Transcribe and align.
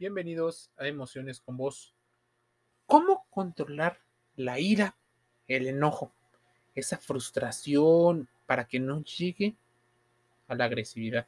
Bienvenidos 0.00 0.70
a 0.76 0.86
Emociones 0.86 1.40
con 1.40 1.56
Vos. 1.56 1.92
¿Cómo 2.86 3.26
controlar 3.30 3.98
la 4.36 4.60
ira, 4.60 4.94
el 5.48 5.66
enojo, 5.66 6.12
esa 6.76 6.98
frustración 6.98 8.28
para 8.46 8.68
que 8.68 8.78
no 8.78 9.02
llegue 9.02 9.56
a 10.46 10.54
la 10.54 10.66
agresividad? 10.66 11.26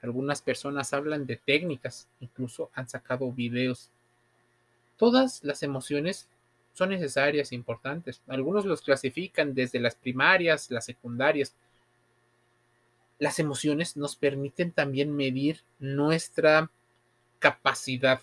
Algunas 0.00 0.40
personas 0.40 0.94
hablan 0.94 1.26
de 1.26 1.36
técnicas, 1.36 2.08
incluso 2.20 2.70
han 2.72 2.88
sacado 2.88 3.30
videos. 3.30 3.90
Todas 4.96 5.44
las 5.44 5.62
emociones 5.62 6.26
son 6.72 6.88
necesarias 6.88 7.52
e 7.52 7.54
importantes. 7.54 8.22
Algunos 8.28 8.64
los 8.64 8.80
clasifican 8.80 9.52
desde 9.52 9.78
las 9.78 9.94
primarias, 9.94 10.70
las 10.70 10.86
secundarias. 10.86 11.54
Las 13.18 13.38
emociones 13.38 13.98
nos 13.98 14.16
permiten 14.16 14.72
también 14.72 15.14
medir 15.14 15.60
nuestra 15.80 16.70
capacidad 17.40 18.20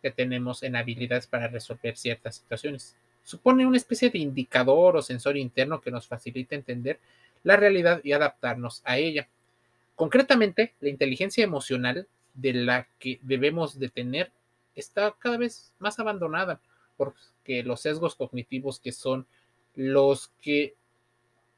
que 0.00 0.12
tenemos 0.12 0.62
en 0.62 0.76
habilidades 0.76 1.26
para 1.26 1.48
resolver 1.48 1.96
ciertas 1.96 2.36
situaciones. 2.36 2.96
Supone 3.24 3.66
una 3.66 3.76
especie 3.76 4.10
de 4.10 4.18
indicador 4.18 4.96
o 4.96 5.02
sensor 5.02 5.36
interno 5.36 5.80
que 5.80 5.90
nos 5.90 6.06
facilita 6.06 6.54
entender 6.54 7.00
la 7.42 7.56
realidad 7.56 8.00
y 8.04 8.12
adaptarnos 8.12 8.82
a 8.84 8.98
ella. 8.98 9.28
Concretamente, 9.96 10.74
la 10.80 10.88
inteligencia 10.88 11.42
emocional 11.42 12.06
de 12.34 12.52
la 12.52 12.86
que 12.98 13.18
debemos 13.22 13.78
de 13.78 13.88
tener 13.88 14.30
está 14.74 15.14
cada 15.18 15.36
vez 15.36 15.72
más 15.78 15.98
abandonada 15.98 16.60
porque 16.96 17.62
los 17.62 17.80
sesgos 17.80 18.14
cognitivos 18.14 18.80
que 18.80 18.92
son 18.92 19.26
los 19.74 20.28
que 20.40 20.74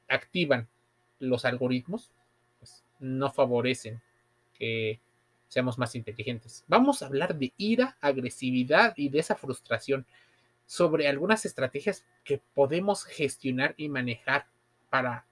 activan 0.09 0.69
los 1.19 1.45
algoritmos 1.45 2.11
pues, 2.59 2.85
no 2.99 3.31
favorecen 3.31 4.01
que 4.59 5.01
seamos 5.55 5.79
más 5.79 5.95
inteligentes. 5.95 6.65
Vamos 6.67 7.01
a 7.01 7.07
hablar 7.07 7.39
de 7.39 7.53
ira, 7.57 7.97
agresividad 8.01 8.93
y 8.97 9.09
de 9.09 9.21
esa 9.21 9.37
frustración, 9.37 10.05
sobre 10.67 11.07
algunas 11.07 11.47
estrategias 11.47 12.05
que 12.25 12.43
podemos 12.55 13.05
gestionar 13.05 13.73
y 13.77 13.89
manejar 13.89 14.49
para 14.91 15.25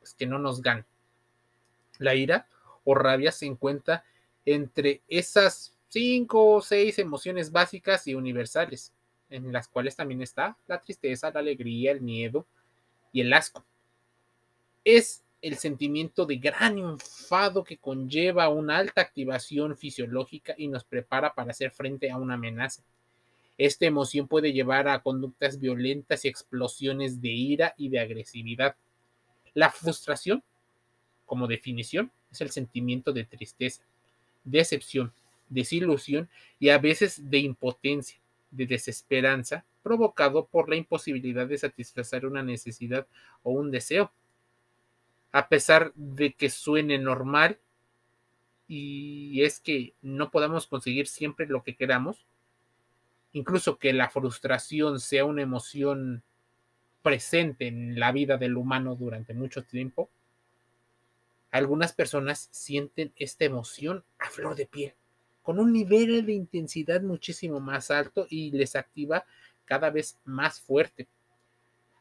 pues, 0.00 0.12
que 0.12 0.26
no 0.26 0.38
nos 0.38 0.60
gane. 0.60 0.84
La 1.98 2.14
ira 2.14 2.46
o 2.84 2.94
rabia 2.94 3.32
se 3.32 3.46
encuentra 3.46 4.04
entre 4.44 5.00
esas 5.08 5.74
cinco 5.88 6.56
o 6.56 6.60
seis 6.60 6.98
emociones 6.98 7.50
básicas 7.50 8.06
y 8.06 8.14
universales, 8.14 8.92
en 9.30 9.50
las 9.50 9.66
cuales 9.66 9.96
también 9.96 10.20
está 10.20 10.58
la 10.66 10.78
tristeza, 10.78 11.30
la 11.30 11.40
alegría, 11.40 11.92
el 11.92 12.02
miedo 12.02 12.46
y 13.12 13.22
el 13.22 13.32
asco. 13.32 13.64
Es 14.84 15.24
el 15.40 15.56
sentimiento 15.56 16.26
de 16.26 16.36
gran 16.36 16.98
enfado 17.28 17.62
que 17.62 17.76
conlleva 17.76 18.48
una 18.48 18.78
alta 18.78 19.02
activación 19.02 19.76
fisiológica 19.76 20.54
y 20.56 20.66
nos 20.68 20.84
prepara 20.84 21.34
para 21.34 21.50
hacer 21.50 21.70
frente 21.70 22.10
a 22.10 22.16
una 22.16 22.34
amenaza. 22.34 22.82
Esta 23.58 23.84
emoción 23.84 24.28
puede 24.28 24.54
llevar 24.54 24.88
a 24.88 25.02
conductas 25.02 25.60
violentas 25.60 26.24
y 26.24 26.28
explosiones 26.28 27.20
de 27.20 27.28
ira 27.28 27.74
y 27.76 27.90
de 27.90 28.00
agresividad. 28.00 28.76
La 29.52 29.70
frustración, 29.70 30.42
como 31.26 31.46
definición, 31.46 32.10
es 32.32 32.40
el 32.40 32.48
sentimiento 32.48 33.12
de 33.12 33.24
tristeza, 33.24 33.82
decepción, 34.44 35.12
desilusión 35.50 36.30
y 36.58 36.70
a 36.70 36.78
veces 36.78 37.28
de 37.28 37.40
impotencia, 37.40 38.18
de 38.50 38.64
desesperanza, 38.64 39.66
provocado 39.82 40.46
por 40.46 40.70
la 40.70 40.76
imposibilidad 40.76 41.46
de 41.46 41.58
satisfacer 41.58 42.24
una 42.24 42.42
necesidad 42.42 43.06
o 43.42 43.50
un 43.50 43.70
deseo 43.70 44.12
a 45.32 45.48
pesar 45.48 45.92
de 45.94 46.32
que 46.32 46.50
suene 46.50 46.98
normal 46.98 47.58
y 48.66 49.42
es 49.42 49.60
que 49.60 49.94
no 50.02 50.30
podamos 50.30 50.66
conseguir 50.66 51.06
siempre 51.06 51.46
lo 51.46 51.62
que 51.62 51.76
queramos, 51.76 52.26
incluso 53.32 53.78
que 53.78 53.92
la 53.92 54.10
frustración 54.10 55.00
sea 55.00 55.24
una 55.24 55.42
emoción 55.42 56.22
presente 57.02 57.66
en 57.66 57.98
la 57.98 58.12
vida 58.12 58.36
del 58.36 58.56
humano 58.56 58.94
durante 58.94 59.32
mucho 59.32 59.64
tiempo, 59.64 60.10
algunas 61.50 61.92
personas 61.92 62.48
sienten 62.50 63.12
esta 63.16 63.44
emoción 63.44 64.04
a 64.18 64.28
flor 64.28 64.54
de 64.54 64.66
piel, 64.66 64.94
con 65.42 65.58
un 65.58 65.72
nivel 65.72 66.26
de 66.26 66.32
intensidad 66.32 67.00
muchísimo 67.00 67.60
más 67.60 67.90
alto 67.90 68.26
y 68.28 68.50
les 68.50 68.76
activa 68.76 69.24
cada 69.64 69.88
vez 69.90 70.18
más 70.24 70.60
fuerte. 70.60 71.08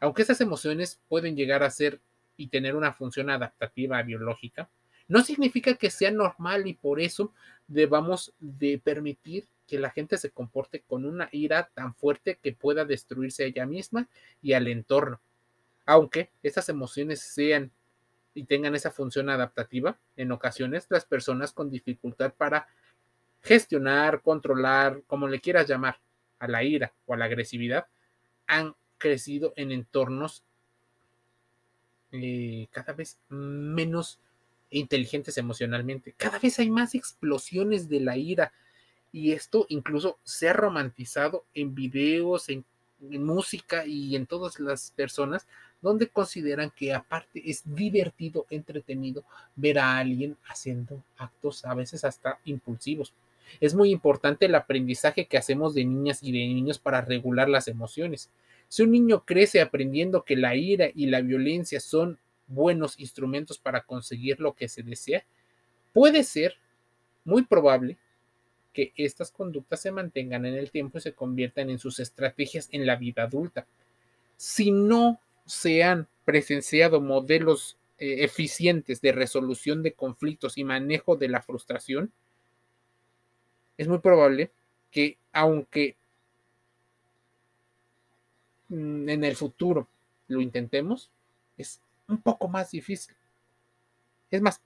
Aunque 0.01 0.21
esas 0.23 0.41
emociones 0.41 0.99
pueden 1.07 1.35
llegar 1.35 1.63
a 1.63 1.69
ser 1.69 2.01
y 2.37 2.47
tener 2.47 2.75
una 2.75 2.93
función 2.93 3.29
adaptativa 3.29 4.01
biológica, 4.03 4.69
no 5.07 5.21
significa 5.23 5.75
que 5.75 5.89
sea 5.89 6.11
normal 6.11 6.67
y 6.67 6.73
por 6.73 6.99
eso 6.99 7.33
debamos 7.67 8.33
de 8.39 8.77
permitir 8.77 9.47
que 9.65 9.79
la 9.79 9.89
gente 9.89 10.17
se 10.17 10.31
comporte 10.31 10.81
con 10.81 11.05
una 11.05 11.29
ira 11.31 11.69
tan 11.73 11.93
fuerte 11.93 12.39
que 12.41 12.53
pueda 12.53 12.85
destruirse 12.85 13.43
a 13.43 13.47
ella 13.47 13.65
misma 13.65 14.07
y 14.41 14.53
al 14.53 14.67
entorno. 14.67 15.19
Aunque 15.85 16.29
esas 16.43 16.69
emociones 16.69 17.21
sean 17.21 17.71
y 18.33 18.43
tengan 18.43 18.75
esa 18.75 18.91
función 18.91 19.29
adaptativa, 19.29 19.97
en 20.15 20.31
ocasiones 20.31 20.85
las 20.89 21.05
personas 21.05 21.51
con 21.51 21.69
dificultad 21.69 22.33
para 22.33 22.67
gestionar, 23.41 24.21
controlar, 24.21 25.01
como 25.07 25.27
le 25.27 25.39
quieras 25.39 25.67
llamar, 25.67 25.99
a 26.39 26.47
la 26.47 26.63
ira 26.63 26.93
o 27.05 27.13
a 27.13 27.17
la 27.17 27.25
agresividad, 27.25 27.87
han 28.45 28.75
crecido 28.97 29.53
en 29.55 29.71
entornos 29.71 30.43
eh, 32.23 32.67
cada 32.71 32.93
vez 32.93 33.17
menos 33.29 34.19
inteligentes 34.69 35.37
emocionalmente. 35.37 36.13
Cada 36.17 36.39
vez 36.39 36.59
hay 36.59 36.69
más 36.69 36.95
explosiones 36.95 37.89
de 37.89 37.99
la 37.99 38.17
ira. 38.17 38.51
Y 39.11 39.31
esto 39.31 39.65
incluso 39.69 40.17
se 40.23 40.49
ha 40.49 40.53
romantizado 40.53 41.45
en 41.53 41.73
videos, 41.73 42.49
en, 42.49 42.65
en 43.09 43.23
música 43.23 43.85
y 43.85 44.15
en 44.15 44.25
todas 44.25 44.59
las 44.59 44.91
personas 44.91 45.47
donde 45.81 46.07
consideran 46.07 46.71
que 46.71 46.93
aparte 46.93 47.41
es 47.49 47.61
divertido, 47.65 48.45
entretenido 48.49 49.23
ver 49.55 49.79
a 49.79 49.97
alguien 49.97 50.37
haciendo 50.47 51.03
actos 51.17 51.65
a 51.65 51.73
veces 51.73 52.03
hasta 52.03 52.39
impulsivos. 52.45 53.13
Es 53.61 53.73
muy 53.73 53.91
importante 53.91 54.47
el 54.47 54.55
aprendizaje 54.55 55.25
que 55.27 55.37
hacemos 55.37 55.73
de 55.73 55.85
niñas 55.85 56.21
y 56.21 56.31
de 56.31 56.39
niños 56.39 56.79
para 56.79 57.01
regular 57.01 57.47
las 57.47 57.67
emociones. 57.67 58.29
Si 58.67 58.83
un 58.83 58.91
niño 58.91 59.23
crece 59.25 59.61
aprendiendo 59.61 60.23
que 60.23 60.35
la 60.35 60.55
ira 60.55 60.89
y 60.93 61.07
la 61.07 61.21
violencia 61.21 61.79
son 61.79 62.19
buenos 62.47 62.99
instrumentos 62.99 63.57
para 63.57 63.81
conseguir 63.81 64.39
lo 64.39 64.53
que 64.53 64.67
se 64.67 64.83
desea, 64.83 65.25
puede 65.93 66.23
ser 66.23 66.55
muy 67.23 67.43
probable 67.43 67.97
que 68.73 68.93
estas 68.95 69.31
conductas 69.31 69.81
se 69.81 69.91
mantengan 69.91 70.45
en 70.45 70.53
el 70.53 70.69
tiempo 70.69 70.97
y 70.97 71.01
se 71.01 71.13
conviertan 71.13 71.69
en 71.69 71.79
sus 71.79 71.99
estrategias 71.99 72.69
en 72.71 72.85
la 72.85 72.95
vida 72.95 73.23
adulta. 73.23 73.65
Si 74.35 74.71
no 74.71 75.19
se 75.45 75.83
han 75.83 76.07
presenciado 76.25 77.01
modelos 77.01 77.77
eh, 77.97 78.23
eficientes 78.23 79.01
de 79.01 79.13
resolución 79.13 79.81
de 79.81 79.93
conflictos 79.93 80.57
y 80.57 80.63
manejo 80.63 81.15
de 81.15 81.29
la 81.29 81.41
frustración, 81.41 82.11
es 83.77 83.87
muy 83.87 83.99
probable 83.99 84.51
que 84.91 85.17
aunque 85.31 85.95
en 88.69 89.23
el 89.23 89.35
futuro 89.35 89.87
lo 90.27 90.41
intentemos, 90.41 91.09
es 91.57 91.81
un 92.07 92.21
poco 92.21 92.47
más 92.47 92.71
difícil. 92.71 93.15
Es 94.29 94.41
más, 94.41 94.61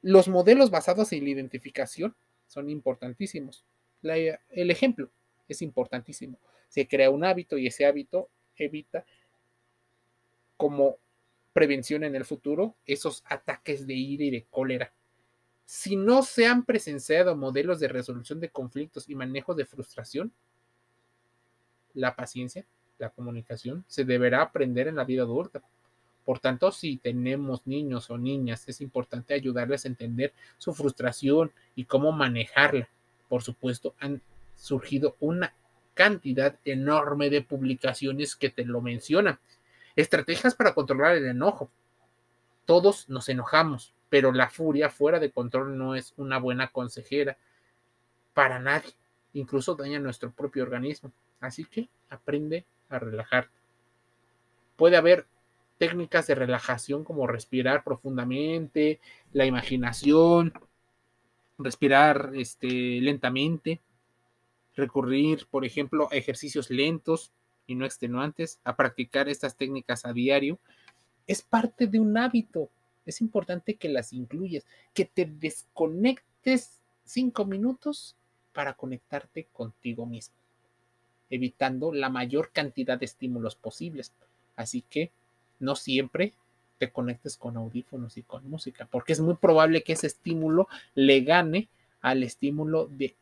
los 0.00 0.28
modelos 0.28 0.70
basados 0.70 1.12
en 1.12 1.24
la 1.24 1.30
identificación 1.30 2.14
son 2.46 2.70
importantísimos. 2.70 3.64
el 4.02 4.70
ejemplo 4.70 5.10
es 5.48 5.62
importantísimo. 5.62 6.38
Se 6.68 6.88
crea 6.88 7.10
un 7.10 7.24
hábito 7.24 7.58
y 7.58 7.66
ese 7.66 7.86
hábito 7.86 8.28
evita 8.56 9.04
como 10.56 10.96
prevención 11.52 12.04
en 12.04 12.14
el 12.14 12.24
futuro 12.24 12.74
esos 12.86 13.22
ataques 13.26 13.86
de 13.86 13.94
ira 13.94 14.24
y 14.24 14.30
de 14.30 14.44
cólera. 14.44 14.92
Si 15.64 15.96
no 15.96 16.22
se 16.22 16.46
han 16.46 16.64
presenciado 16.64 17.36
modelos 17.36 17.78
de 17.78 17.88
resolución 17.88 18.40
de 18.40 18.50
conflictos 18.50 19.08
y 19.08 19.14
manejo 19.14 19.54
de 19.54 19.66
frustración, 19.66 20.32
la 21.94 22.16
paciencia 22.16 22.66
la 23.02 23.10
comunicación 23.10 23.84
se 23.88 24.04
deberá 24.04 24.42
aprender 24.42 24.86
en 24.86 24.96
la 24.96 25.04
vida 25.04 25.22
adulta. 25.22 25.60
Por 26.24 26.38
tanto, 26.38 26.70
si 26.70 26.98
tenemos 26.98 27.66
niños 27.66 28.10
o 28.10 28.16
niñas, 28.16 28.68
es 28.68 28.80
importante 28.80 29.34
ayudarles 29.34 29.84
a 29.84 29.88
entender 29.88 30.32
su 30.56 30.72
frustración 30.72 31.50
y 31.74 31.84
cómo 31.84 32.12
manejarla. 32.12 32.88
Por 33.28 33.42
supuesto, 33.42 33.94
han 33.98 34.22
surgido 34.54 35.16
una 35.18 35.52
cantidad 35.94 36.56
enorme 36.64 37.28
de 37.28 37.42
publicaciones 37.42 38.36
que 38.36 38.50
te 38.50 38.64
lo 38.64 38.80
mencionan. 38.80 39.40
Estrategias 39.96 40.54
para 40.54 40.72
controlar 40.72 41.16
el 41.16 41.26
enojo. 41.26 41.70
Todos 42.66 43.08
nos 43.08 43.28
enojamos, 43.28 43.92
pero 44.08 44.30
la 44.30 44.48
furia 44.48 44.90
fuera 44.90 45.18
de 45.18 45.32
control 45.32 45.76
no 45.76 45.96
es 45.96 46.14
una 46.16 46.38
buena 46.38 46.68
consejera 46.68 47.36
para 48.32 48.60
nadie. 48.60 48.92
Incluso 49.34 49.74
daña 49.74 49.98
nuestro 49.98 50.30
propio 50.30 50.62
organismo. 50.62 51.12
Así 51.40 51.64
que 51.64 51.88
aprende 52.10 52.64
a 52.88 52.98
relajar. 52.98 53.48
Puede 54.76 54.96
haber 54.96 55.26
técnicas 55.78 56.26
de 56.26 56.34
relajación 56.34 57.02
como 57.02 57.26
respirar 57.26 57.82
profundamente, 57.82 59.00
la 59.32 59.46
imaginación, 59.46 60.52
respirar 61.58 62.32
este, 62.34 63.00
lentamente, 63.00 63.80
recurrir, 64.74 65.46
por 65.50 65.64
ejemplo, 65.64 66.08
a 66.10 66.16
ejercicios 66.16 66.70
lentos 66.70 67.32
y 67.66 67.74
no 67.74 67.84
extenuantes, 67.84 68.60
a 68.64 68.76
practicar 68.76 69.28
estas 69.28 69.56
técnicas 69.56 70.04
a 70.04 70.12
diario, 70.12 70.58
es 71.26 71.42
parte 71.42 71.86
de 71.86 72.00
un 72.00 72.16
hábito. 72.16 72.70
Es 73.04 73.20
importante 73.20 73.74
que 73.74 73.88
las 73.88 74.12
incluyas, 74.12 74.64
que 74.94 75.04
te 75.04 75.26
desconectes 75.26 76.80
cinco 77.04 77.44
minutos 77.44 78.16
para 78.52 78.74
conectarte 78.74 79.48
contigo 79.52 80.06
mismo, 80.06 80.34
evitando 81.30 81.92
la 81.92 82.08
mayor 82.08 82.50
cantidad 82.52 82.98
de 82.98 83.06
estímulos 83.06 83.56
posibles. 83.56 84.12
Así 84.56 84.82
que 84.82 85.10
no 85.58 85.76
siempre 85.76 86.34
te 86.78 86.90
conectes 86.90 87.36
con 87.36 87.56
audífonos 87.56 88.16
y 88.16 88.22
con 88.22 88.48
música, 88.48 88.88
porque 88.90 89.12
es 89.12 89.20
muy 89.20 89.34
probable 89.34 89.82
que 89.82 89.92
ese 89.92 90.08
estímulo 90.08 90.68
le 90.94 91.20
gane 91.20 91.68
al 92.00 92.22
estímulo 92.22 92.86
de 92.88 93.14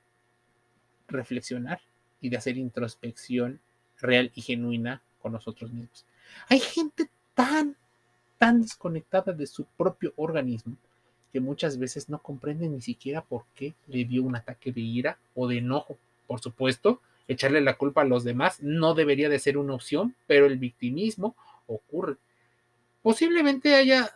reflexionar 1.09 1.81
y 2.21 2.31
de 2.31 2.37
hacer 2.37 2.57
introspección 2.57 3.61
real 3.99 4.33
y 4.35 4.43
genuina 4.43 5.03
con 5.21 5.33
nosotros 5.33 5.73
mismos. 5.73 6.07
Hay 6.49 6.61
gente 6.61 7.11
tan, 7.35 7.77
tan 8.39 8.63
desconectada 8.63 9.33
de 9.33 9.47
su 9.47 9.65
propio 9.65 10.13
organismo 10.17 10.77
que 11.33 11.41
muchas 11.41 11.79
veces 11.79 12.09
no 12.09 12.19
comprende 12.19 12.69
ni 12.69 12.81
siquiera 12.81 13.23
por 13.23 13.45
qué 13.55 13.75
le 13.87 14.05
dio 14.05 14.23
un 14.23 14.37
ataque 14.37 14.73
de 14.73 14.81
ira 14.81 15.19
o 15.35 15.49
de 15.49 15.59
enojo. 15.59 15.97
Por 16.27 16.41
supuesto, 16.41 17.01
echarle 17.29 17.61
la 17.61 17.77
culpa 17.77 18.03
a 18.03 18.07
los 18.07 18.25
demás 18.25 18.63
no 18.63 18.95
debería 18.95 19.29
de 19.29 19.39
ser 19.39 19.57
una 19.57 19.75
opción, 19.75 20.15
pero 20.27 20.47
el 20.47 20.59
victimismo 20.59 21.37
ocurre. 21.67 22.17
Posiblemente 23.03 23.75
haya 23.75 24.11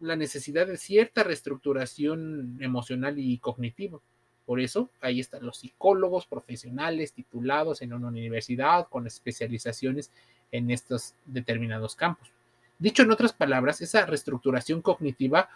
la 0.00 0.16
necesidad 0.16 0.66
de 0.66 0.76
cierta 0.76 1.22
reestructuración 1.22 2.58
emocional 2.60 3.18
y 3.18 3.38
cognitiva. 3.38 4.00
Por 4.46 4.60
eso, 4.60 4.90
ahí 5.00 5.20
están 5.20 5.46
los 5.46 5.58
psicólogos 5.58 6.26
profesionales 6.26 7.12
titulados 7.12 7.80
en 7.80 7.92
una 7.92 8.08
universidad 8.08 8.88
con 8.88 9.06
especializaciones 9.06 10.10
en 10.52 10.70
estos 10.70 11.14
determinados 11.24 11.96
campos. 11.96 12.30
Dicho 12.78 13.02
en 13.02 13.10
otras 13.10 13.32
palabras, 13.32 13.80
esa 13.80 14.04
reestructuración 14.04 14.82
cognitiva 14.82 15.48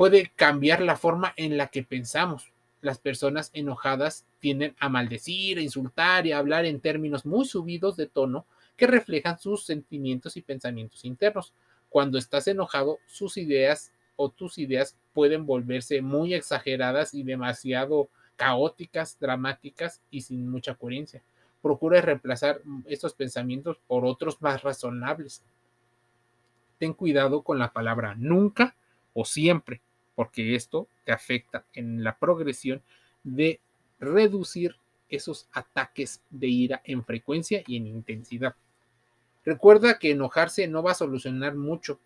puede 0.00 0.32
cambiar 0.34 0.80
la 0.80 0.96
forma 0.96 1.34
en 1.36 1.58
la 1.58 1.66
que 1.66 1.82
pensamos. 1.82 2.54
Las 2.80 2.98
personas 2.98 3.50
enojadas 3.52 4.24
tienden 4.38 4.74
a 4.80 4.88
maldecir, 4.88 5.58
a 5.58 5.60
insultar 5.60 6.26
y 6.26 6.32
a 6.32 6.38
hablar 6.38 6.64
en 6.64 6.80
términos 6.80 7.26
muy 7.26 7.44
subidos 7.44 7.98
de 7.98 8.06
tono 8.06 8.46
que 8.78 8.86
reflejan 8.86 9.38
sus 9.38 9.66
sentimientos 9.66 10.38
y 10.38 10.40
pensamientos 10.40 11.04
internos. 11.04 11.52
Cuando 11.90 12.16
estás 12.16 12.48
enojado, 12.48 12.98
sus 13.04 13.36
ideas 13.36 13.92
o 14.16 14.30
tus 14.30 14.56
ideas 14.56 14.96
pueden 15.12 15.44
volverse 15.44 16.00
muy 16.00 16.32
exageradas 16.32 17.12
y 17.12 17.22
demasiado 17.22 18.08
caóticas, 18.36 19.18
dramáticas 19.20 20.00
y 20.10 20.22
sin 20.22 20.48
mucha 20.48 20.76
coherencia. 20.76 21.22
Procura 21.60 22.00
reemplazar 22.00 22.62
estos 22.86 23.12
pensamientos 23.12 23.76
por 23.86 24.06
otros 24.06 24.40
más 24.40 24.62
razonables. 24.62 25.42
Ten 26.78 26.94
cuidado 26.94 27.42
con 27.42 27.58
la 27.58 27.74
palabra 27.74 28.14
nunca 28.16 28.74
o 29.12 29.26
siempre 29.26 29.82
porque 30.14 30.54
esto 30.54 30.88
te 31.04 31.12
afecta 31.12 31.64
en 31.74 32.04
la 32.04 32.18
progresión 32.18 32.82
de 33.22 33.60
reducir 33.98 34.76
esos 35.08 35.48
ataques 35.52 36.22
de 36.30 36.46
ira 36.46 36.82
en 36.84 37.04
frecuencia 37.04 37.62
y 37.66 37.76
en 37.76 37.86
intensidad. 37.86 38.54
Recuerda 39.44 39.98
que 39.98 40.12
enojarse 40.12 40.68
no 40.68 40.82
va 40.82 40.92
a 40.92 40.94
solucionar 40.94 41.54
mucho 41.54 41.98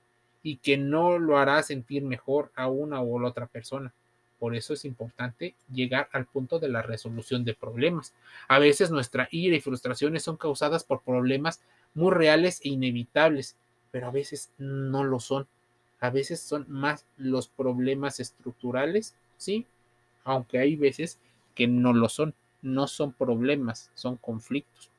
y 0.42 0.56
que 0.56 0.76
no 0.76 1.18
lo 1.18 1.38
hará 1.38 1.62
sentir 1.62 2.02
mejor 2.02 2.52
a 2.54 2.68
una 2.68 3.02
u 3.02 3.24
otra 3.24 3.46
persona. 3.46 3.92
Por 4.38 4.54
eso 4.54 4.74
es 4.74 4.84
importante 4.84 5.54
llegar 5.72 6.08
al 6.12 6.26
punto 6.26 6.58
de 6.58 6.68
la 6.68 6.82
resolución 6.82 7.44
de 7.44 7.54
problemas. 7.54 8.12
A 8.46 8.58
veces 8.58 8.90
nuestra 8.90 9.28
ira 9.30 9.56
y 9.56 9.60
frustraciones 9.60 10.22
son 10.22 10.36
causadas 10.36 10.84
por 10.84 11.02
problemas 11.02 11.62
muy 11.94 12.12
reales 12.12 12.60
e 12.62 12.68
inevitables, 12.68 13.56
pero 13.90 14.08
a 14.08 14.10
veces 14.10 14.50
no 14.58 15.02
lo 15.04 15.18
son 15.18 15.46
a 16.04 16.10
veces 16.10 16.38
son 16.38 16.66
más 16.68 17.06
los 17.16 17.48
problemas 17.48 18.20
estructurales, 18.20 19.14
sí, 19.38 19.64
aunque 20.22 20.58
hay 20.58 20.76
veces 20.76 21.18
que 21.54 21.66
no 21.66 21.94
lo 21.94 22.10
son, 22.10 22.34
no 22.60 22.88
son 22.88 23.14
problemas, 23.14 23.90
son 23.94 24.18
conflictos. 24.18 24.90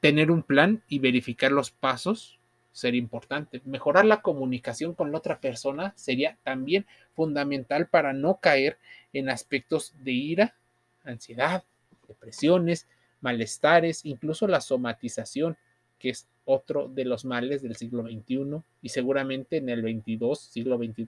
Tener 0.00 0.32
un 0.32 0.42
plan 0.42 0.82
y 0.88 0.98
verificar 0.98 1.52
los 1.52 1.70
pasos 1.70 2.40
sería 2.72 2.98
importante. 2.98 3.62
Mejorar 3.64 4.04
la 4.04 4.20
comunicación 4.20 4.94
con 4.94 5.12
la 5.12 5.18
otra 5.18 5.38
persona 5.38 5.92
sería 5.94 6.36
también 6.42 6.84
fundamental 7.14 7.86
para 7.86 8.12
no 8.12 8.40
caer 8.40 8.78
en 9.12 9.30
aspectos 9.30 9.94
de 10.02 10.10
ira, 10.10 10.56
ansiedad, 11.04 11.62
depresiones, 12.08 12.88
malestares, 13.20 14.04
incluso 14.06 14.48
la 14.48 14.60
somatización 14.60 15.56
que 16.00 16.08
es 16.08 16.26
otro 16.46 16.88
de 16.88 17.04
los 17.04 17.24
males 17.24 17.60
del 17.60 17.76
siglo 17.76 18.04
XXI 18.04 18.62
y 18.80 18.88
seguramente 18.88 19.58
en 19.58 19.68
el 19.68 19.82
22, 19.82 20.40
siglo 20.40 20.78
XXII 20.78 21.06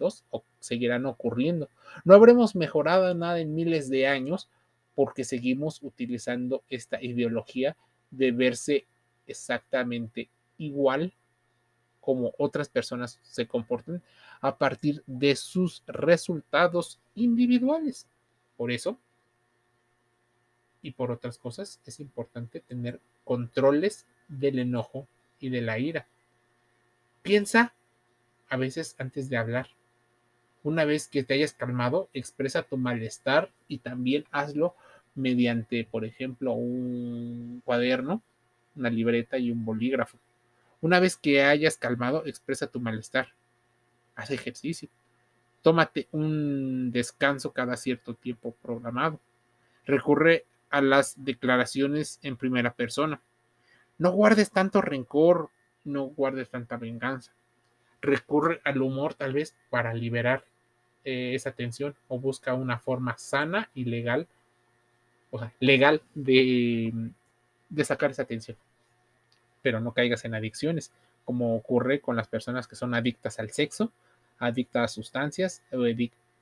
seguirán 0.58 1.06
ocurriendo. 1.06 1.70
No 2.05 2.14
habremos 2.14 2.55
mejorado 2.56 3.14
nada 3.14 3.40
en 3.40 3.55
miles 3.55 3.88
de 3.88 4.08
años 4.08 4.50
porque 4.94 5.25
seguimos 5.25 5.81
utilizando 5.82 6.64
esta 6.69 7.00
ideología 7.00 7.76
de 8.11 8.32
verse 8.32 8.87
exactamente 9.26 10.29
igual 10.58 11.14
como 12.00 12.32
otras 12.38 12.69
personas 12.69 13.20
se 13.23 13.46
comportan 13.46 14.02
a 14.40 14.56
partir 14.58 15.02
de 15.06 15.37
sus 15.37 15.82
resultados 15.87 16.99
individuales. 17.14 18.06
Por 18.56 18.73
eso, 18.73 18.99
y 20.82 20.93
por 20.93 21.11
otras 21.11 21.38
cosas, 21.38 21.81
es 21.85 22.00
importante 22.00 22.61
tener 22.61 23.00
controles 23.25 24.06
del 24.26 24.58
enojo 24.58 25.06
y 25.40 25.50
de 25.50 25.61
la 25.61 25.79
ira. 25.79 26.06
Piensa 27.23 27.75
a 28.49 28.56
veces 28.56 28.96
antes 28.99 29.29
de 29.29 29.37
hablar. 29.37 29.69
Una 30.62 30.85
vez 30.85 31.08
que 31.08 31.23
te 31.23 31.35
hayas 31.35 31.52
calmado, 31.52 32.08
expresa 32.12 32.62
tu 32.62 32.76
malestar 32.76 33.50
y 33.69 33.79
también 33.79 34.25
hazlo 34.31 34.75
mediante, 35.14 35.85
por 35.85 36.05
ejemplo, 36.05 36.52
un 36.52 37.62
cuaderno, 37.64 38.23
una 38.76 38.90
libreta 38.90 39.38
y 39.38 39.50
un 39.50 39.64
bolígrafo. 39.64 40.19
Una 40.81 41.00
vez 41.00 41.17
que 41.17 41.43
hayas 41.43 41.76
calmado, 41.76 42.25
expresa 42.26 42.69
tu 42.69 42.81
malestar. 42.81 43.29
Haz 44.14 44.31
ejercicio. 44.31 44.88
Tómate 45.62 46.08
un 46.12 46.93
descanso 46.93 47.52
cada 47.52 47.76
cierto 47.76 48.14
tiempo 48.14 48.55
programado. 48.62 49.21
Recurre 49.85 50.45
a 50.71 50.80
las 50.80 51.25
declaraciones 51.25 52.21
en 52.23 52.37
primera 52.37 52.75
persona. 52.75 53.21
No 53.99 54.12
guardes 54.12 54.50
tanto 54.50 54.81
rencor, 54.81 55.50
no 55.85 56.05
guardes 56.05 56.49
tanta 56.49 56.76
venganza. 56.76 57.33
Recurre 58.00 58.61
al 58.64 58.81
humor 58.81 59.14
tal 59.14 59.33
vez 59.33 59.57
para 59.71 59.93
liberar 59.93 60.45
eh, 61.05 61.35
esa 61.35 61.52
tensión 61.52 61.97
o 62.07 62.19
busca 62.19 62.55
una 62.55 62.78
forma 62.78 63.17
sana 63.19 63.71
y 63.75 63.85
legal, 63.85 64.28
o 65.31 65.38
sea, 65.38 65.52
legal 65.59 66.02
de, 66.14 66.93
sacar 67.83 68.12
esa 68.12 68.25
tensión. 68.25 68.57
Pero 69.62 69.81
no 69.81 69.93
caigas 69.93 70.25
en 70.25 70.35
adicciones, 70.35 70.93
como 71.25 71.57
ocurre 71.57 72.00
con 72.00 72.14
las 72.14 72.28
personas 72.28 72.69
que 72.69 72.76
son 72.76 72.95
adictas 72.95 73.40
al 73.40 73.50
sexo, 73.50 73.90
adictas 74.38 74.85
a 74.85 74.95
sustancias 74.95 75.62
o 75.73 75.85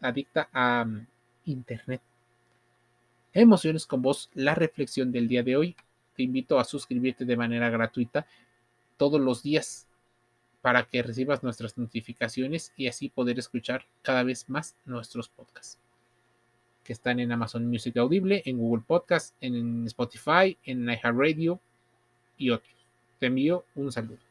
adicta 0.00 0.48
a 0.52 0.84
mm, 0.84 1.06
internet. 1.46 2.02
Emociones 3.32 3.86
con 3.86 4.02
vos, 4.02 4.30
la 4.34 4.54
reflexión 4.54 5.10
del 5.10 5.28
día 5.28 5.42
de 5.42 5.56
hoy 5.56 5.76
te 6.16 6.22
invito 6.22 6.58
a 6.58 6.64
suscribirte 6.64 7.24
de 7.24 7.36
manera 7.36 7.70
gratuita 7.70 8.26
todos 8.96 9.20
los 9.20 9.42
días 9.42 9.86
para 10.62 10.84
que 10.84 11.02
recibas 11.02 11.42
nuestras 11.42 11.78
notificaciones 11.78 12.72
y 12.76 12.88
así 12.88 13.08
poder 13.08 13.38
escuchar 13.38 13.86
cada 14.02 14.22
vez 14.22 14.48
más 14.48 14.74
nuestros 14.84 15.28
podcasts 15.28 15.78
que 16.86 16.92
están 16.92 17.18
en 17.18 17.32
Amazon 17.32 17.66
Music 17.66 17.96
Audible, 17.96 18.42
en 18.44 18.58
Google 18.58 18.84
Podcast, 18.86 19.34
en 19.40 19.86
Spotify, 19.86 20.56
en 20.64 20.88
iHeartRadio 20.88 21.60
y 22.38 22.50
otros. 22.50 22.74
Te 23.18 23.26
envío 23.26 23.64
un 23.74 23.90
saludo. 23.90 24.25